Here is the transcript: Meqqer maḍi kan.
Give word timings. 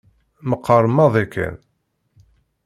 Meqqer 0.49 0.83
maḍi 0.95 1.25
kan. 1.33 1.55